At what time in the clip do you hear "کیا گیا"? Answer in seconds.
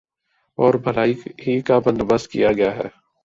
2.31-2.75